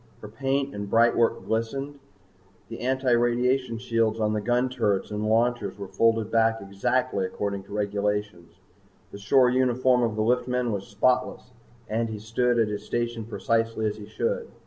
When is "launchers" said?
5.29-5.77